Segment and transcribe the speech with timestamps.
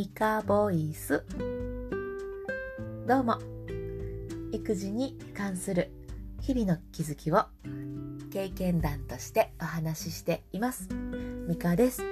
[0.00, 1.26] ミカボイス。
[3.06, 3.36] どうも。
[4.50, 5.92] 育児に関する
[6.40, 7.44] 日々の気づきを
[8.32, 10.88] 経験談としてお話ししています。
[11.46, 12.02] ミカです、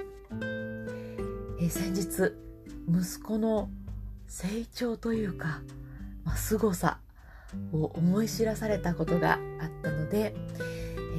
[1.59, 2.31] え先日
[2.87, 3.71] 息子の
[4.27, 5.63] 成長というか、
[6.23, 6.99] まあ、凄さ
[7.73, 10.35] を思い知らされたことがあったので、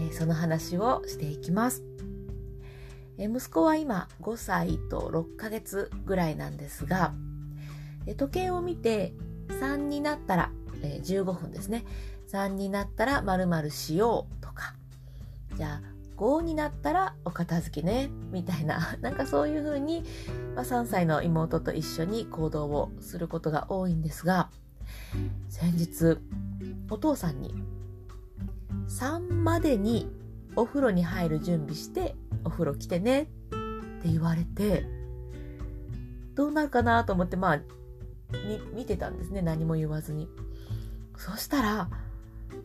[0.09, 1.83] えその話をしていきます。
[3.21, 7.13] え息子は今5歳と6ヶ月ぐらいなんですが、
[8.07, 9.13] え時計を見て
[9.61, 10.51] 3になったら、
[10.83, 11.85] え15分ですね。
[12.33, 14.75] 3になったら〇〇しようとか、
[15.55, 20.03] じゃあ5になったらお片付けね、みたいな、 なんかそういうふうに、
[20.57, 24.51] ま、3歳の妹と一緒に行動をすることが多いんですが、
[25.51, 26.17] 先日、
[26.89, 27.55] お父さんに
[28.89, 30.09] 3までに
[30.57, 33.27] お風呂に入る準備してお風呂来てねっ
[34.03, 34.87] て言われて
[36.35, 37.61] どうなるかなと思ってまあ
[38.75, 40.29] 見てたんですね何も言わずに。
[41.17, 41.91] そしたら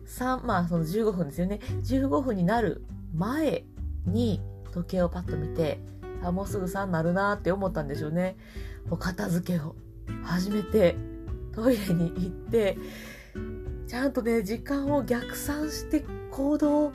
[0.06, 1.60] 3まあその15分ですよね。
[1.84, 3.64] 15分になる前
[4.06, 4.40] に
[4.72, 5.80] 時計をパッと見て
[6.22, 8.36] あもうすぐ3になるなって思ったんでしょうね。
[8.90, 9.74] お片付けを。
[10.22, 10.96] 始めて
[11.52, 12.78] トイレに行って
[13.88, 16.92] ちゃんとね時間を逆算して行動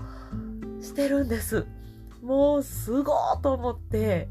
[0.82, 1.66] してるんです。
[2.22, 4.30] もうすごーと思って、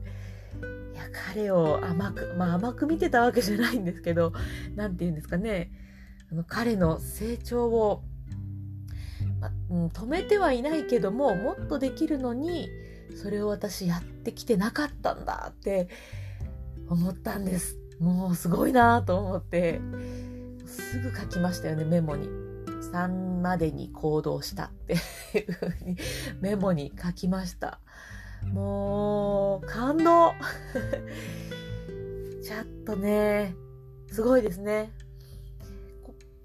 [0.94, 1.02] いや、
[1.32, 4.32] 彼を甘く、まあ甘く見てたわけじゃないんですけど、
[4.76, 5.72] なんて言うんですかね、
[6.30, 8.02] あの彼の成長を、
[9.40, 12.68] まうん、止めてはいないけども、もっとできるのに、
[13.16, 15.88] それを私やってきてなかったんだって
[16.88, 17.76] 思ったんです。
[17.98, 19.80] もうすごいなと思って、
[20.66, 22.49] すぐ書きましたよね、メモに。
[22.92, 24.94] 3までに行動したって
[25.38, 25.96] いうふうに
[26.40, 27.80] メモに書きました。
[28.52, 30.32] もう、感動
[32.42, 33.54] ちょっとね、
[34.10, 34.92] すごいですね。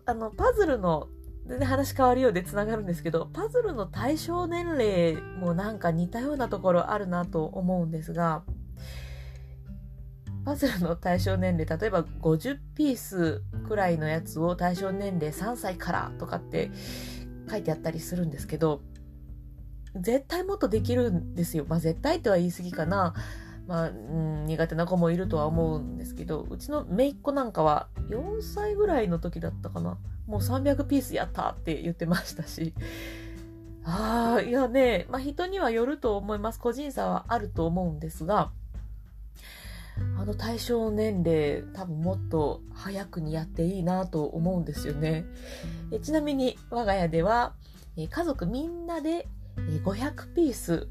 [0.05, 1.07] あの、パズルの、
[1.47, 8.43] 全然話変わるようで繋がるんですけど、パズルの対象年齢もなんか似たようなところあるなと思うんですが、
[10.45, 16.69] パズルの対象年齢、例えば50ピースくらいのやつを対象年齢3歳からとかって
[17.49, 18.81] 書いてあったりするんですけど、
[19.95, 21.65] 絶対もっとできるんですよ。
[21.67, 23.13] まあ絶対とは言い過ぎかな。
[23.67, 29.97] まあ、うん、苦手な子もいるとは思うんですけど、うちの姪っ子なんかは4歳ぐらいの時だったかな。
[30.27, 32.75] もう300ピースやったって言ってましたし。
[33.83, 36.59] ああ、いやね、まあ人にはよると思います。
[36.59, 38.51] 個人差はあると思うんですが、
[40.17, 45.25] あの対象年齢多分もっと早くにやっていいなと思うんですよね。
[45.91, 47.53] えちなみに我が家では、
[47.97, 50.89] え家族みんなで500ピース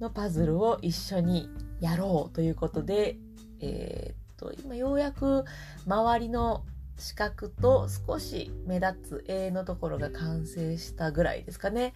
[0.00, 1.48] のパズルを一緒に
[1.80, 3.16] やろうということで、
[3.60, 5.44] えー、っと今ようやく
[5.86, 6.64] 周りの
[6.98, 11.94] 四角と少し目立つ絵のところが完成したぐらいですかね。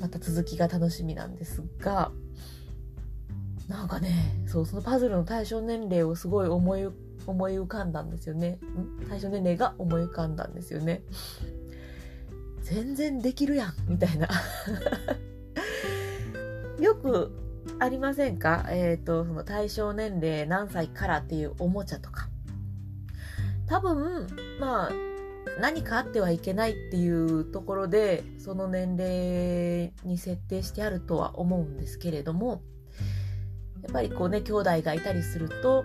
[0.00, 2.12] また続きが楽しみなんですが、
[3.68, 6.88] なんかね、そう、そのパズルの対象年齢をすごい思い、
[7.26, 8.58] 思い浮かんだんですよね。
[9.08, 11.02] 対象年齢が思い浮かんだんですよね。
[12.62, 14.28] 全然できるやん、みたいな。
[16.80, 17.30] よく
[17.78, 18.66] ありませんか？
[18.70, 22.30] えっ、ー、と、その対象年齢何歳からっていうおもちゃとか。
[23.66, 24.26] 多分、
[24.58, 24.90] まあ、
[25.60, 32.62] 何かあってはいけないっていうところで、その年齢に設定してあるとは思うんですけれども、
[33.82, 35.84] やっぱりこうね、兄弟がいたりすると、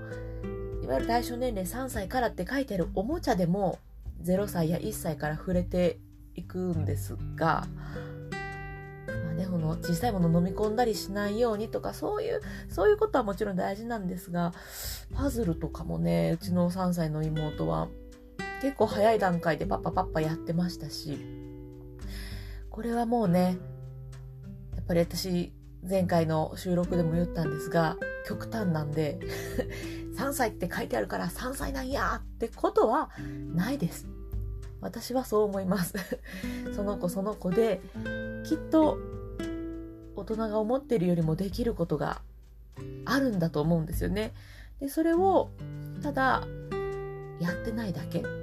[0.83, 3.79] いわゆる対象年齢3歳からって書いてあるおもちゃでも
[4.23, 5.99] 0歳や1歳から触れて
[6.35, 7.67] いくんですが、
[9.07, 14.53] まあね、この小さいもの飲み込んだりしないようにとか、そういう、そういうことはもちろん大事なんですが、
[15.13, 17.87] パズルとかもね、うちの3歳の妹は
[18.61, 21.17] 結構早い段階でパッパパッパやってましたし、
[22.69, 23.57] これはもうね、
[24.75, 25.53] やっぱり私、
[25.87, 29.19] 前回の収録でも言ったんですが、極端なんで
[30.15, 33.09] 3歳って書いてあるから3歳なんやってことは
[33.53, 34.07] ないです。
[34.81, 35.93] 私はそう思います
[36.75, 37.81] その子その子で、
[38.43, 38.97] きっと
[40.15, 42.21] 大人が思ってるよりもできることが
[43.05, 44.33] あるんだと思うんですよね。
[44.79, 45.51] で、それを
[46.01, 46.43] ただ
[47.39, 48.42] やってないだけ。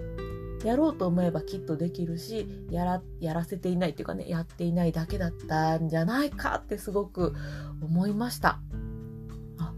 [0.65, 7.35] やろうと思えばきっとできるし、やら、やらせていないっていうかね、やっていないだけだったんじゃないかってすごく
[7.81, 8.61] 思いました。
[9.59, 9.73] あ、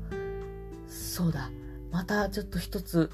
[0.89, 1.51] そうだ。
[1.91, 3.11] またちょっと一つ、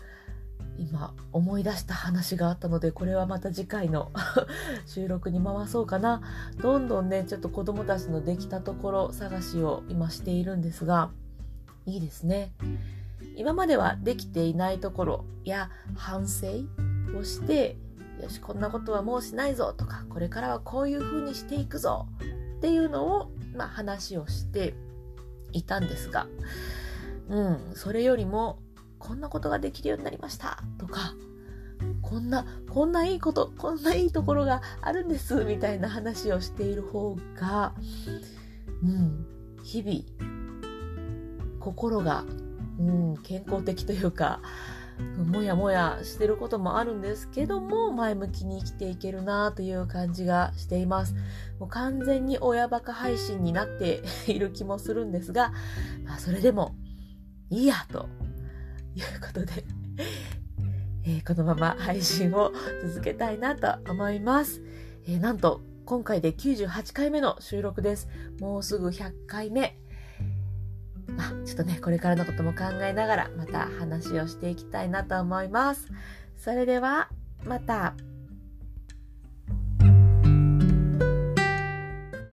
[0.79, 4.13] 今思い出した話があったので、これはまた次回の
[4.87, 6.23] 収録に回そうかな。
[6.63, 11.11] どんどんね、ちょっと子供たちのできたところ探しを今しているんですが、
[11.85, 12.53] いいですね。
[13.37, 16.47] 今まではできていないところや反省
[17.17, 17.77] をして
[18.23, 22.07] よしこんなことはもうしないぞとかこれからはこういうふうにしていくぞ
[22.57, 24.75] っていうのを、まあ、話をして
[25.53, 26.27] いたんですが、
[27.29, 28.59] うん、それよりも
[28.99, 31.15] こんなことができるようになりましたとか
[32.03, 37.75] こんなこんないいことこんないいところがあるんですみたいな話をしている方が、
[38.83, 39.27] うん、
[39.63, 40.39] 日々
[41.61, 42.25] 心が、
[42.81, 44.41] うん、健康的というか
[44.99, 51.15] もやもやしてることもあるんですけども前向きに生きていけるなという感じがしています。
[51.59, 55.53] もう完全に親バカ配信になっている気もするんですが、
[56.05, 56.75] まあ、それでも
[57.51, 58.09] いいやと
[58.95, 59.65] いうことで
[61.05, 62.53] えー、このまま配信を
[62.83, 64.61] 続けたいなと思います、
[65.07, 68.09] えー、なんと今回で98回目の収録です。
[68.41, 69.79] もうすぐ100回目。
[71.19, 75.89] まあ、ちょっとね、これからのことも考えながら、また話をしていきたいなと思います。
[76.37, 77.11] それでは、
[77.45, 77.95] また。